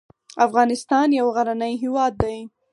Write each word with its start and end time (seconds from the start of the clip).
افغانستان 0.45 1.07
يو 1.19 1.27
غرنی 1.35 1.73
هېواد 1.83 2.13
دی. 2.23 2.37